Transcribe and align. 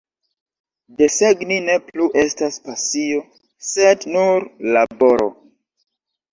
Desegni 1.01 1.57
ne 1.65 1.75
plu 1.91 2.07
estas 2.23 2.59
pasio, 2.71 3.21
sed 3.69 4.11
nur 4.17 4.51
laboro. 4.81 5.33